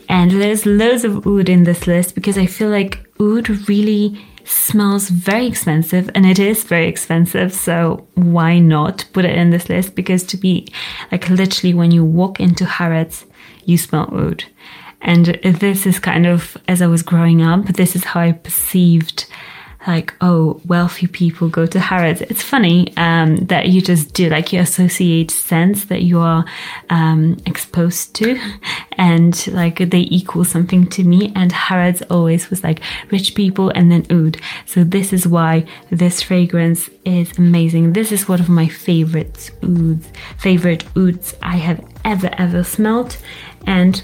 And 0.08 0.30
there's 0.30 0.66
loads 0.66 1.04
of 1.04 1.26
oud 1.26 1.48
in 1.48 1.64
this 1.64 1.86
list 1.86 2.14
because 2.14 2.38
I 2.38 2.46
feel 2.46 2.68
like 2.68 3.00
oud 3.20 3.48
really 3.68 4.24
smells 4.50 5.08
very 5.08 5.46
expensive 5.46 6.10
and 6.14 6.26
it 6.26 6.38
is 6.38 6.64
very 6.64 6.88
expensive. 6.88 7.54
So 7.54 8.06
why 8.14 8.58
not 8.58 9.04
put 9.12 9.24
it 9.24 9.36
in 9.36 9.50
this 9.50 9.68
list? 9.68 9.94
Because 9.94 10.24
to 10.24 10.36
be 10.36 10.66
like 11.12 11.30
literally 11.30 11.74
when 11.74 11.90
you 11.90 12.04
walk 12.04 12.40
into 12.40 12.64
Harrods, 12.64 13.24
you 13.64 13.78
smell 13.78 14.12
oud. 14.12 14.44
And 15.02 15.26
this 15.42 15.86
is 15.86 15.98
kind 15.98 16.26
of, 16.26 16.58
as 16.68 16.82
I 16.82 16.86
was 16.86 17.02
growing 17.02 17.42
up, 17.42 17.64
this 17.66 17.96
is 17.96 18.04
how 18.04 18.20
I 18.20 18.32
perceived 18.32 19.26
like, 19.86 20.14
oh, 20.20 20.60
wealthy 20.66 21.06
people 21.06 21.48
go 21.48 21.64
to 21.66 21.80
Harrods. 21.80 22.20
It's 22.22 22.42
funny 22.42 22.92
um, 22.96 23.36
that 23.46 23.68
you 23.68 23.80
just 23.80 24.12
do, 24.12 24.28
like, 24.28 24.52
you 24.52 24.60
associate 24.60 25.30
scents 25.30 25.86
that 25.86 26.02
you 26.02 26.18
are 26.20 26.44
um, 26.90 27.38
exposed 27.46 28.14
to, 28.16 28.38
and 28.98 29.46
like 29.48 29.78
they 29.78 30.00
equal 30.00 30.44
something 30.44 30.86
to 30.88 31.04
me. 31.04 31.32
And 31.34 31.50
Harrods 31.52 32.02
always 32.10 32.50
was 32.50 32.62
like 32.62 32.80
rich 33.10 33.34
people 33.34 33.70
and 33.70 33.90
then 33.90 34.06
oud. 34.10 34.36
So 34.66 34.84
this 34.84 35.12
is 35.12 35.26
why 35.26 35.64
this 35.90 36.22
fragrance 36.22 36.90
is 37.04 37.36
amazing. 37.38 37.94
This 37.94 38.12
is 38.12 38.28
one 38.28 38.40
of 38.40 38.48
my 38.48 38.68
favorite 38.68 39.50
ouds, 39.62 40.06
favorite 40.38 40.84
ouds 40.96 41.34
I 41.42 41.56
have 41.56 41.82
ever 42.04 42.30
ever 42.36 42.64
smelled, 42.64 43.16
and 43.66 44.02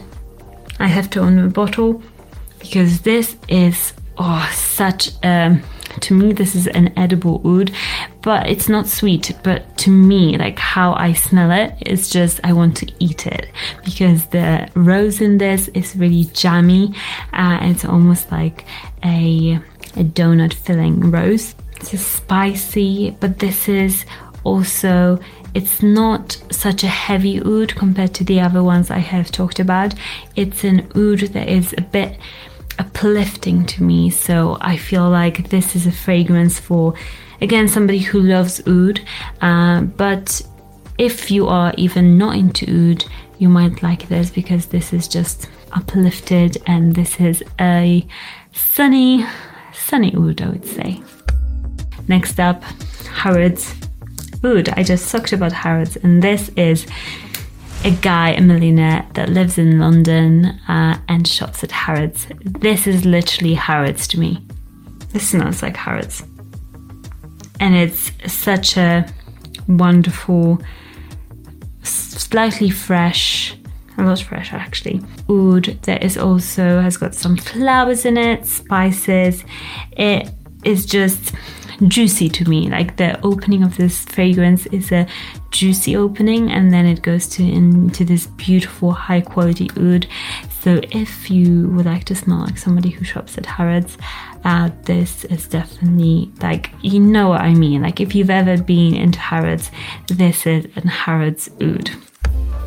I 0.79 0.87
have 0.87 1.11
to 1.11 1.21
own 1.21 1.39
a 1.39 1.49
bottle 1.49 2.03
because 2.59 3.03
this 3.03 3.37
is 3.49 3.93
oh 4.19 4.51
such 4.55 5.11
a 5.23 5.61
to 6.01 6.15
me 6.15 6.33
this 6.33 6.55
is 6.55 6.67
an 6.69 6.93
edible 6.99 7.41
oud 7.47 7.71
but 8.23 8.47
it's 8.49 8.69
not 8.69 8.87
sweet 8.87 9.33
but 9.43 9.77
to 9.79 9.91
me 9.91 10.37
like 10.37 10.59
how 10.59 10.93
i 10.95 11.13
smell 11.13 11.51
it 11.51 11.75
it's 11.81 12.11
just 12.11 12.41
i 12.45 12.53
want 12.53 12.77
to 12.77 12.91
eat 12.99 13.27
it 13.27 13.49
because 13.85 14.27
the 14.27 14.69
rose 14.75 15.21
in 15.21 15.39
this 15.39 15.69
is 15.69 15.97
really 15.97 16.25
jammy 16.33 16.95
uh, 17.33 17.59
it's 17.63 17.85
almost 17.85 18.31
like 18.31 18.67
a, 19.05 19.59
a 19.97 20.05
donut 20.05 20.53
filling 20.53 21.11
rose 21.11 21.55
it's 21.81 22.01
spicy 22.01 23.11
but 23.21 23.39
this 23.39 23.69
is 23.69 24.05
also 24.45 25.19
it's 25.55 25.83
not 25.83 26.37
such 26.51 26.85
a 26.85 26.89
heavy 26.89 27.41
oud 27.41 27.75
compared 27.75 28.13
to 28.15 28.25
the 28.25 28.41
other 28.41 28.63
ones 28.63 28.91
I 28.91 28.99
have 28.99 29.33
talked 29.33 29.59
about. 29.59 29.95
It's 30.37 30.65
an 30.65 30.81
oud 30.95 31.21
that 31.33 31.49
is 31.49 31.75
a 31.79 31.81
bit 31.81 32.19
uplifting 32.79 33.65
to 33.67 33.83
me. 33.83 34.11
So 34.11 34.59
I 34.61 34.77
feel 34.77 35.09
like 35.09 35.49
this 35.51 35.77
is 35.77 35.87
a 35.87 35.93
fragrance 35.93 36.59
for, 36.59 36.95
again, 37.41 37.69
somebody 37.69 37.99
who 37.99 38.21
loves 38.21 38.61
oud. 38.67 39.01
Uh, 39.41 39.83
but 39.83 40.43
if 40.99 41.31
you 41.31 41.47
are 41.49 41.73
even 41.77 42.19
not 42.19 42.37
into 42.37 42.91
oud, 42.93 43.05
you 43.39 43.49
might 43.49 43.83
like 43.83 44.09
this 44.09 44.31
because 44.31 44.67
this 44.67 44.93
is 44.93 45.09
just 45.09 45.49
uplifted 45.73 46.57
and 46.67 46.95
this 46.95 47.21
is 47.21 47.43
a 47.61 48.07
sunny, 48.53 49.27
sunny 49.75 50.15
oud, 50.17 50.41
I 50.41 50.49
would 50.49 50.67
say. 50.67 51.03
Next 52.09 52.41
up, 52.41 52.63
Harrods 53.11 53.75
Oud. 54.45 54.69
I 54.71 54.83
just 54.83 55.11
talked 55.11 55.33
about 55.33 55.53
Harrods, 55.53 55.97
and 55.97 56.23
this 56.23 56.51
is 56.51 56.87
a 57.85 57.91
guy, 58.01 58.31
a 58.31 58.41
millionaire 58.41 59.07
that 59.15 59.29
lives 59.29 59.59
in 59.59 59.79
London 59.79 60.47
uh, 60.69 60.99
and 61.09 61.27
shops 61.27 61.63
at 61.63 61.71
Harrods. 61.71 62.27
This 62.45 62.87
is 62.87 63.05
literally 63.05 63.55
Harrods 63.55 64.09
to 64.09 64.21
me. 64.21 64.45
This 65.13 65.29
smells 65.29 65.63
like 65.63 65.77
Harrods. 65.77 66.25
And 67.61 67.75
it's 67.75 68.11
such 68.27 68.77
a 68.77 69.07
wonderful, 69.69 70.61
slightly 71.83 72.71
fresh, 72.71 73.57
a 73.99 74.03
lot 74.03 74.21
fresh 74.21 74.53
actually. 74.53 75.01
Oud 75.31 75.79
that 75.83 76.03
is 76.03 76.19
also 76.19 76.81
has 76.81 76.97
got 76.97 77.15
some 77.15 77.37
flowers 77.37 78.05
in 78.05 78.17
it, 78.17 78.47
spices. 78.47 79.45
It 79.93 80.31
is 80.65 80.85
just 80.87 81.35
juicy 81.89 82.29
to 82.31 82.49
me. 82.49 82.69
Like 82.69 82.97
the 82.97 83.21
opening 83.25 83.63
of 83.63 83.77
this 83.77 84.05
fragrance 84.05 84.67
is 84.67 84.93
a 84.93 85.07
juicy 85.57 85.97
opening, 85.97 86.51
and 86.51 86.73
then 86.73 86.87
it 86.87 87.03
goes 87.03 87.27
to 87.29 87.43
into 87.43 88.05
this 88.05 88.27
beautiful 88.27 88.93
high 88.93 89.23
quality 89.23 89.71
oud. 89.79 90.07
So 90.61 90.81
if 90.91 91.31
you 91.31 91.69
would 91.71 91.87
like 91.87 92.05
to 92.05 92.15
smell 92.15 92.41
like 92.41 92.59
somebody 92.59 92.91
who 92.91 93.05
shops 93.05 93.39
at 93.39 93.47
Harrods, 93.47 93.97
uh, 94.45 94.71
this 94.85 95.25
is 95.25 95.49
definitely 95.49 96.31
like 96.43 96.71
you 96.83 97.01
know 97.01 97.29
what 97.29 97.41
I 97.41 97.55
mean. 97.55 97.83
Like 97.83 98.01
if 98.01 98.15
you've 98.15 98.31
ever 98.31 98.61
been 98.63 98.95
into 98.95 99.19
Harrods, 99.19 99.71
this 100.09 100.47
is 100.47 100.67
an 100.77 100.89
Harrods 100.89 101.49
oud. 101.63 101.91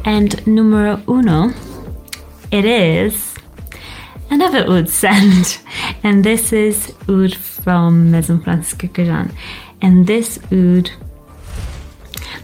And 0.05 0.45
numero 0.47 1.01
uno, 1.07 1.51
it 2.51 2.65
is 2.65 3.35
another 4.29 4.65
oud 4.69 4.89
scent, 4.89 5.61
and 6.03 6.23
this 6.23 6.53
is 6.53 6.93
oud 7.07 7.35
from 7.35 8.11
Maison 8.11 8.41
Francis 8.41 8.73
Kurkdjian. 8.73 9.31
And 9.81 10.07
this 10.07 10.39
oud, 10.51 10.91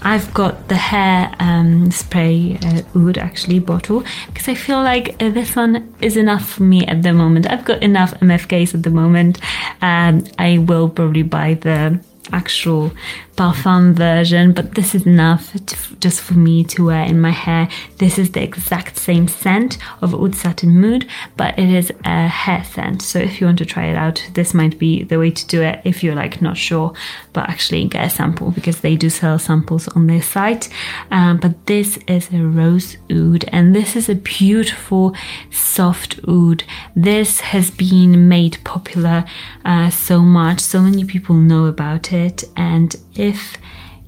I've 0.05 0.31
got 0.35 0.67
the 0.67 0.75
hair 0.75 1.33
um, 1.39 1.89
spray 1.89 2.59
uh, 2.61 2.83
oud 2.95 3.17
actually 3.17 3.57
bottle 3.57 4.03
because 4.27 4.47
I 4.47 4.53
feel 4.53 4.83
like 4.83 5.15
uh, 5.19 5.31
this 5.31 5.55
one 5.55 5.95
is 5.99 6.15
enough 6.15 6.47
for 6.47 6.61
me 6.61 6.85
at 6.85 7.01
the 7.01 7.11
moment. 7.11 7.49
I've 7.49 7.65
got 7.65 7.81
enough 7.81 8.13
MFKs 8.19 8.75
at 8.75 8.83
the 8.83 8.91
moment. 8.91 9.39
Um, 9.81 10.23
I 10.37 10.59
will 10.59 10.89
probably 10.89 11.23
buy 11.23 11.55
the 11.55 11.99
actual 12.31 12.91
parfum 13.35 13.93
version, 13.93 14.53
but 14.53 14.75
this 14.75 14.95
is 14.95 15.05
enough 15.05 15.51
to, 15.53 15.95
just 15.99 16.21
for 16.21 16.33
me 16.35 16.63
to 16.63 16.85
wear 16.85 17.03
in 17.03 17.19
my 17.19 17.31
hair. 17.31 17.67
This 17.97 18.17
is 18.17 18.31
the 18.31 18.41
exact 18.41 18.97
same 18.97 19.27
scent 19.27 19.77
of 20.01 20.13
Oud 20.13 20.35
Satin 20.35 20.69
Mood, 20.79 21.07
but 21.35 21.57
it 21.59 21.69
is 21.69 21.91
a 22.05 22.27
hair 22.27 22.63
scent. 22.63 23.01
So 23.01 23.19
if 23.19 23.39
you 23.39 23.47
want 23.47 23.57
to 23.59 23.65
try 23.65 23.85
it 23.87 23.95
out, 23.95 24.25
this 24.33 24.53
might 24.53 24.79
be 24.79 25.03
the 25.03 25.19
way 25.19 25.31
to 25.31 25.47
do 25.47 25.61
it 25.61 25.81
if 25.83 26.03
you're 26.03 26.15
like 26.15 26.41
not 26.41 26.57
sure, 26.57 26.93
but 27.33 27.49
actually 27.49 27.85
get 27.85 28.05
a 28.05 28.09
sample 28.09 28.51
because 28.51 28.79
they 28.81 28.95
do 28.95 29.09
sell 29.09 29.37
samples 29.37 29.87
on 29.89 30.07
their 30.07 30.21
site. 30.21 30.69
Um, 31.11 31.37
but 31.37 31.65
this 31.65 31.97
is 32.07 32.31
a 32.31 32.39
rose 32.39 32.97
oud, 33.11 33.45
and 33.49 33.75
this 33.75 33.95
is 33.95 34.09
a 34.09 34.15
beautiful 34.15 35.15
soft 35.51 36.19
oud. 36.27 36.63
This 36.95 37.41
has 37.41 37.71
been 37.71 38.27
made 38.29 38.57
popular 38.63 39.25
uh, 39.65 39.89
so 39.89 40.19
much, 40.21 40.59
so 40.61 40.81
many 40.81 41.03
people 41.03 41.35
know 41.35 41.65
about 41.65 42.13
it, 42.13 42.43
and 42.55 42.95
if 43.25 43.57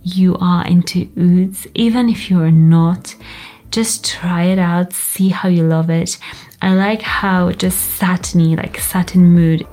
you 0.04 0.38
are 0.40 0.66
into 0.66 1.10
ouds, 1.18 1.68
even 1.74 2.08
if 2.08 2.30
you're 2.30 2.52
not, 2.52 3.16
just 3.72 4.06
try 4.06 4.44
it 4.44 4.60
out, 4.60 4.94
see 4.94 5.30
how 5.30 5.50
you 5.50 5.64
love 5.64 5.90
it. 5.90 6.18
I 6.62 6.74
like 6.74 7.02
how 7.02 7.52
just 7.52 7.98
satiny, 7.98 8.56
like 8.56 8.80
satin 8.80 9.26
mood. 9.26 9.68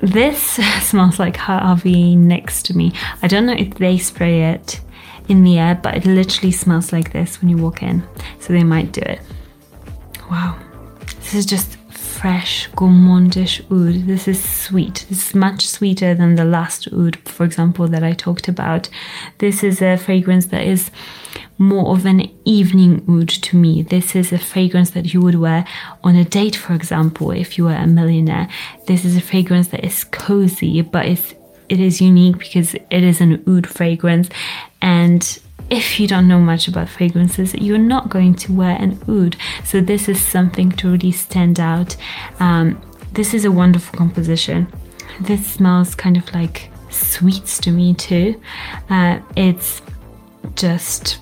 This 0.00 0.42
smells 0.82 1.18
like 1.18 1.36
Harvey 1.36 2.14
Nicks 2.14 2.62
to 2.64 2.76
me. 2.76 2.92
I 3.22 3.26
don't 3.28 3.46
know 3.46 3.54
if 3.54 3.74
they 3.74 3.98
spray 3.98 4.50
it 4.52 4.80
in 5.28 5.42
the 5.44 5.58
air, 5.58 5.74
but 5.82 5.96
it 5.96 6.04
literally 6.06 6.52
smells 6.52 6.92
like 6.92 7.12
this 7.12 7.40
when 7.40 7.48
you 7.48 7.56
walk 7.56 7.82
in. 7.82 8.06
So 8.40 8.52
they 8.52 8.64
might 8.64 8.92
do 8.92 9.00
it. 9.00 9.20
Wow. 10.30 10.58
This 11.16 11.34
is 11.34 11.46
just 11.46 11.78
fresh 12.24 12.70
gourmandish 12.70 13.60
oud. 13.70 14.06
This 14.06 14.26
is 14.26 14.42
sweet. 14.42 15.04
This 15.10 15.28
is 15.28 15.34
much 15.34 15.66
sweeter 15.66 16.14
than 16.14 16.36
the 16.36 16.44
last 16.46 16.88
oud, 16.90 17.16
for 17.28 17.44
example, 17.44 17.86
that 17.88 18.02
I 18.02 18.14
talked 18.14 18.48
about. 18.48 18.88
This 19.40 19.62
is 19.62 19.82
a 19.82 19.98
fragrance 19.98 20.46
that 20.46 20.62
is 20.66 20.90
more 21.58 21.94
of 21.94 22.06
an 22.06 22.22
evening 22.46 23.04
oud 23.10 23.28
to 23.28 23.58
me. 23.58 23.82
This 23.82 24.16
is 24.16 24.32
a 24.32 24.38
fragrance 24.38 24.92
that 24.92 25.12
you 25.12 25.20
would 25.20 25.34
wear 25.34 25.66
on 26.02 26.16
a 26.16 26.24
date, 26.24 26.56
for 26.56 26.72
example, 26.72 27.30
if 27.30 27.58
you 27.58 27.64
were 27.64 27.74
a 27.74 27.86
millionaire. 27.86 28.48
This 28.86 29.04
is 29.04 29.18
a 29.18 29.20
fragrance 29.20 29.68
that 29.68 29.84
is 29.84 30.04
cozy, 30.04 30.80
but 30.80 31.04
it's 31.04 31.34
it 31.68 31.78
is 31.78 32.00
unique 32.00 32.38
because 32.38 32.72
it 32.72 33.04
is 33.04 33.20
an 33.20 33.44
oud 33.46 33.66
fragrance 33.66 34.30
and 34.80 35.40
if 35.70 35.98
you 35.98 36.06
don't 36.06 36.28
know 36.28 36.40
much 36.40 36.68
about 36.68 36.88
fragrances, 36.88 37.54
you're 37.54 37.78
not 37.78 38.08
going 38.08 38.34
to 38.34 38.52
wear 38.52 38.76
an 38.76 39.00
oud. 39.08 39.36
So 39.64 39.80
this 39.80 40.08
is 40.08 40.20
something 40.20 40.70
to 40.72 40.90
really 40.90 41.12
stand 41.12 41.58
out. 41.58 41.96
Um, 42.40 42.80
this 43.12 43.34
is 43.34 43.44
a 43.44 43.52
wonderful 43.52 43.98
composition. 43.98 44.66
This 45.20 45.46
smells 45.46 45.94
kind 45.94 46.16
of 46.16 46.32
like 46.34 46.70
sweets 46.90 47.58
to 47.58 47.70
me 47.70 47.94
too. 47.94 48.40
Uh, 48.90 49.20
it's 49.36 49.82
just 50.56 51.18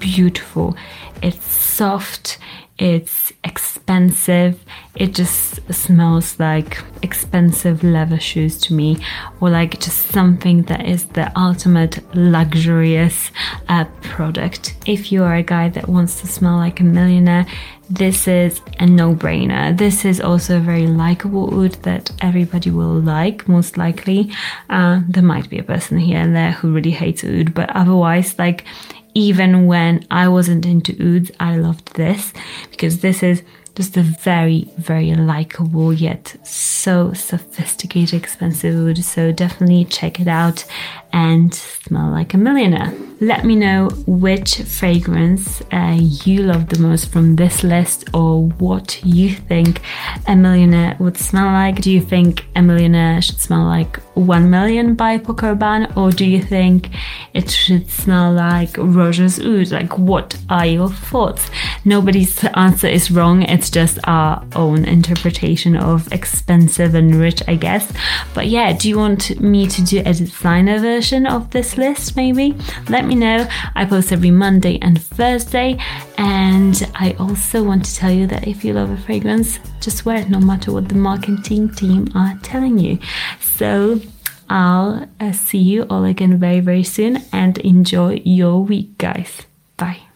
beautiful. 0.00 0.76
It's 1.22 1.46
soft. 1.46 2.38
It's 2.78 3.30
expensive. 3.44 4.58
It 4.94 5.14
just 5.14 5.60
smells 5.70 6.40
like 6.40 6.82
expensive 7.02 7.84
leather 7.84 8.18
shoes 8.18 8.56
to 8.62 8.74
me, 8.74 8.96
or 9.38 9.50
like 9.50 9.78
just 9.80 10.08
something 10.08 10.62
that 10.62 10.86
is 10.86 11.04
the 11.04 11.30
ultimate 11.38 12.00
luxurious 12.14 13.30
uh, 13.68 13.84
product. 14.00 14.76
If 14.86 15.12
you 15.12 15.24
are 15.24 15.36
a 15.36 15.42
guy 15.42 15.68
that 15.68 15.90
wants 15.90 16.22
to 16.22 16.26
smell 16.26 16.56
like 16.56 16.80
a 16.80 16.84
millionaire, 16.84 17.46
this 17.90 18.26
is 18.26 18.62
a 18.78 18.86
no 18.86 19.14
brainer. 19.14 19.76
This 19.76 20.06
is 20.06 20.18
also 20.18 20.56
a 20.56 20.60
very 20.60 20.86
likable 20.86 21.52
oud 21.52 21.72
that 21.82 22.10
everybody 22.22 22.70
will 22.70 22.98
like, 22.98 23.46
most 23.46 23.76
likely. 23.76 24.32
Uh, 24.70 25.02
there 25.06 25.22
might 25.22 25.50
be 25.50 25.58
a 25.58 25.64
person 25.64 25.98
here 25.98 26.18
and 26.18 26.34
there 26.34 26.52
who 26.52 26.72
really 26.72 26.92
hates 26.92 27.24
oud, 27.24 27.52
but 27.52 27.68
otherwise, 27.76 28.38
like, 28.38 28.64
even 29.14 29.66
when 29.66 30.06
I 30.10 30.28
wasn't 30.28 30.66
into 30.66 30.92
ouds, 31.00 31.30
I 31.40 31.56
loved 31.56 31.94
this 31.94 32.32
because 32.70 33.00
this 33.00 33.22
is 33.22 33.42
just 33.74 33.96
a 33.96 34.02
very, 34.02 34.68
very 34.78 35.14
likable 35.14 35.92
yet 35.92 36.36
so 36.46 37.12
sophisticated, 37.12 38.14
expensive 38.14 38.76
Oud. 38.76 38.98
So 38.98 39.32
definitely 39.32 39.84
check 39.86 40.20
it 40.20 40.28
out 40.28 40.64
and 41.12 41.54
smell 41.54 42.10
like 42.10 42.34
a 42.34 42.38
millionaire. 42.38 42.92
Let 43.20 43.44
me 43.44 43.56
know 43.56 43.88
which 44.06 44.56
fragrance 44.62 45.62
uh, 45.72 45.98
you 45.98 46.42
love 46.42 46.68
the 46.68 46.78
most 46.78 47.10
from 47.10 47.36
this 47.36 47.62
list 47.62 48.08
or 48.14 48.48
what 48.58 49.02
you 49.04 49.30
think 49.34 49.80
a 50.26 50.36
millionaire 50.36 50.96
would 50.98 51.16
smell 51.16 51.46
like. 51.46 51.80
Do 51.80 51.90
you 51.90 52.00
think 52.00 52.46
a 52.56 52.62
millionaire 52.62 53.22
should 53.22 53.40
smell 53.40 53.64
like 53.64 53.98
1 54.20 54.50
million 54.50 54.94
by 54.94 55.18
Paco 55.18 55.54
Rabanne 55.54 55.96
or 55.96 56.10
do 56.10 56.24
you 56.24 56.42
think 56.42 56.90
it 57.34 57.50
should 57.50 57.90
smell 57.90 58.32
like 58.32 58.72
Roja's 58.72 59.38
Oud? 59.40 59.70
Like, 59.70 59.98
what 59.98 60.36
are 60.48 60.66
your 60.66 60.90
thoughts? 60.90 61.50
Nobody's 61.84 62.44
answer 62.54 62.86
is 62.86 63.10
wrong. 63.10 63.42
It's 63.42 63.70
just 63.70 63.98
our 64.04 64.44
own 64.54 64.84
interpretation 64.84 65.76
of 65.76 66.12
expensive 66.12 66.94
and 66.94 67.14
rich, 67.14 67.42
I 67.48 67.56
guess. 67.56 67.92
But 68.34 68.48
yeah, 68.48 68.72
do 68.72 68.88
you 68.88 68.98
want 68.98 69.40
me 69.40 69.66
to 69.66 69.82
do 69.82 70.00
a 70.00 70.12
designer 70.12 70.78
version 70.78 71.26
of 71.26 71.50
this 71.50 71.76
list 71.76 72.16
maybe? 72.16 72.56
Let 72.88 73.06
me 73.06 73.14
know. 73.14 73.48
I 73.74 73.84
post 73.84 74.12
every 74.12 74.30
Monday 74.30 74.78
and 74.82 75.00
Thursday. 75.02 75.78
And 76.20 76.86
I 76.94 77.16
also 77.18 77.62
want 77.62 77.86
to 77.86 77.96
tell 77.96 78.10
you 78.10 78.26
that 78.26 78.46
if 78.46 78.62
you 78.62 78.74
love 78.74 78.90
a 78.90 78.96
fragrance, 78.98 79.58
just 79.80 80.04
wear 80.04 80.16
it 80.16 80.28
no 80.28 80.38
matter 80.38 80.70
what 80.70 80.90
the 80.90 80.94
marketing 80.94 81.72
team 81.72 82.08
are 82.14 82.38
telling 82.42 82.78
you. 82.78 82.98
So 83.40 84.02
I'll 84.50 85.08
uh, 85.18 85.32
see 85.32 85.58
you 85.58 85.84
all 85.88 86.04
again 86.04 86.38
very, 86.38 86.60
very 86.60 86.84
soon 86.84 87.24
and 87.32 87.56
enjoy 87.58 88.20
your 88.22 88.62
week, 88.62 88.98
guys. 88.98 89.46
Bye. 89.78 90.09